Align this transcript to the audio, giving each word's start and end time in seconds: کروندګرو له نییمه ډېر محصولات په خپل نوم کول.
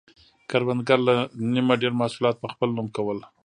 کروندګرو 0.49 1.03
له 1.07 1.13
نییمه 1.51 1.75
ډېر 1.81 1.93
محصولات 2.01 2.35
په 2.39 2.47
خپل 2.53 2.69
نوم 2.77 2.87
کول. 2.95 3.19